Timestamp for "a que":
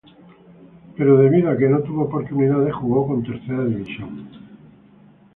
1.51-1.69